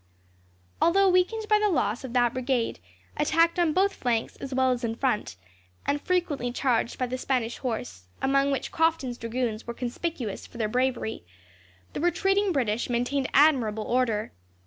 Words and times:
Although 0.81 1.09
weakened 1.09 1.47
by 1.47 1.59
the 1.59 1.69
loss 1.69 2.03
of 2.03 2.13
that 2.13 2.33
brigade, 2.33 2.79
attacked 3.17 3.59
on 3.59 3.71
both 3.71 3.93
flanks 3.93 4.35
as 4.37 4.51
well 4.51 4.71
as 4.71 4.83
in 4.83 4.95
front, 4.95 5.35
and 5.85 6.01
frequently 6.01 6.51
charged 6.51 6.97
by 6.97 7.05
the 7.05 7.19
Spanish 7.19 7.59
horse, 7.59 8.07
among 8.19 8.49
which 8.49 8.71
Crofton's 8.71 9.19
dragoons 9.19 9.67
were 9.67 9.75
conspicuous 9.75 10.47
for 10.47 10.57
their 10.57 10.67
bravery, 10.67 11.23
the 11.93 12.01
retreating 12.01 12.51
British 12.51 12.89
maintained 12.89 13.29
admirable 13.31 13.83
order. 13.83 14.31